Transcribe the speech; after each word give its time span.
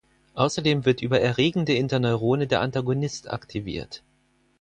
Außerdem 0.33 0.83
wird 0.85 1.03
über 1.03 1.21
erregende 1.21 1.75
Interneurone 1.75 2.47
der 2.47 2.61
Antagonist 2.61 3.29
aktiviert. 3.29 4.01